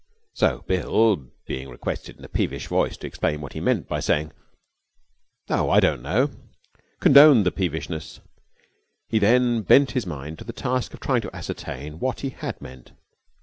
[0.33, 4.31] So Bill, being requested in a peevish voice to explain what he meant by saying,
[5.47, 6.31] 'Oh, I don't know,'
[6.99, 8.19] condoned the peevishness.
[9.09, 12.59] He then bent his mind to the task of trying to ascertain what he had
[12.59, 12.93] meant.